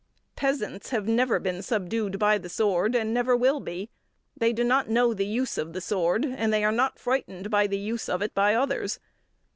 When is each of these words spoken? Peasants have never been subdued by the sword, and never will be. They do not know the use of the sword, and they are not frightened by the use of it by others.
Peasants 0.35 0.89
have 0.89 1.07
never 1.07 1.37
been 1.37 1.61
subdued 1.61 2.17
by 2.17 2.39
the 2.39 2.49
sword, 2.49 2.95
and 2.95 3.13
never 3.13 3.37
will 3.37 3.59
be. 3.59 3.91
They 4.35 4.51
do 4.51 4.63
not 4.63 4.89
know 4.89 5.13
the 5.13 5.27
use 5.27 5.59
of 5.59 5.73
the 5.73 5.79
sword, 5.79 6.25
and 6.25 6.51
they 6.51 6.63
are 6.63 6.71
not 6.71 6.97
frightened 6.97 7.51
by 7.51 7.67
the 7.67 7.77
use 7.77 8.09
of 8.09 8.23
it 8.23 8.33
by 8.33 8.55
others. 8.55 8.99